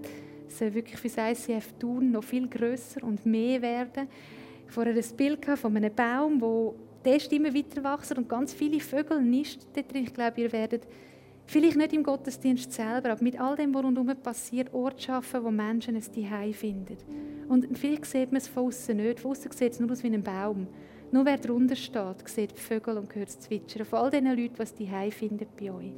[0.49, 4.09] soll wirklich für das ICF tun noch viel grösser und mehr werden.
[4.67, 6.75] Ich vorher ein Bild von einem Baum, wo
[7.05, 10.05] der immer weiter wachsen und ganz viele Vögel nisten da drin.
[10.05, 10.87] Ich glaube, ihr werdet
[11.51, 15.51] vielleicht nicht im Gottesdienst selber, aber mit all dem, was rundherum passiert, Ort schaffen, wo
[15.51, 16.97] Menschen es Zuhause finden.
[17.49, 19.19] Und vielleicht sieht man es von außen nicht.
[19.19, 20.69] Von außen sieht es nur aus wie ein Baum.
[21.11, 23.85] Nur wer drunter steht, sieht die Vögel und hört das Zwitschern.
[23.85, 25.93] Von all diesen Leuten, die es Zuhause finden bei euch.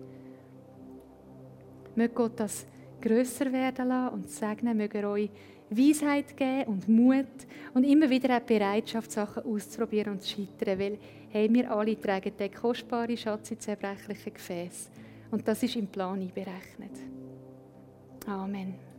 [1.94, 2.66] Möge Gott das
[3.02, 5.30] grösser werden lassen und segnen, möge er euch
[5.68, 7.26] Weisheit geben und Mut
[7.74, 12.32] und immer wieder auch Bereitschaft, Sachen auszuprobieren und zu scheitern, weil hey, wir alle tragen
[12.38, 14.90] den kostbaren Schatz in zerbrechlichen Gefäß
[15.32, 16.92] und das ist im Plan einberechnet.
[18.26, 18.91] Amen.